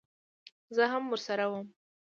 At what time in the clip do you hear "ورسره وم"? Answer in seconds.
1.09-1.65